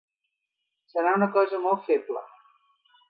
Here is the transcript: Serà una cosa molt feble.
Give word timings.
Serà 0.93 1.13
una 1.19 1.27
cosa 1.37 1.59
molt 1.67 1.85
feble. 1.91 2.25